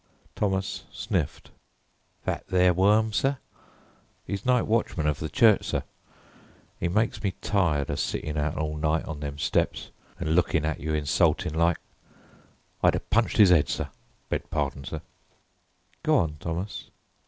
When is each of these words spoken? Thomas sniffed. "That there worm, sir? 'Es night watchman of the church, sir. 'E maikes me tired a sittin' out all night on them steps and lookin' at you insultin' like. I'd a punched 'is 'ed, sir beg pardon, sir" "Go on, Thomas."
Thomas 0.35 0.85
sniffed. 0.91 1.51
"That 2.25 2.47
there 2.47 2.73
worm, 2.73 3.13
sir? 3.13 3.37
'Es 4.27 4.47
night 4.47 4.63
watchman 4.63 5.05
of 5.05 5.19
the 5.19 5.29
church, 5.29 5.63
sir. 5.67 5.83
'E 6.81 6.87
maikes 6.87 7.21
me 7.23 7.33
tired 7.39 7.91
a 7.91 7.95
sittin' 7.95 8.35
out 8.35 8.57
all 8.57 8.77
night 8.77 9.05
on 9.05 9.19
them 9.19 9.37
steps 9.37 9.91
and 10.19 10.33
lookin' 10.33 10.65
at 10.65 10.79
you 10.79 10.95
insultin' 10.95 11.53
like. 11.53 11.77
I'd 12.81 12.95
a 12.95 12.99
punched 12.99 13.39
'is 13.39 13.51
'ed, 13.51 13.69
sir 13.69 13.89
beg 14.27 14.49
pardon, 14.49 14.85
sir" 14.85 15.01
"Go 16.01 16.17
on, 16.17 16.37
Thomas." 16.39 16.89